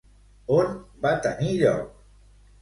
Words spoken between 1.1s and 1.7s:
tenir